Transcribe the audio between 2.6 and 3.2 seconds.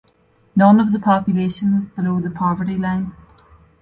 line.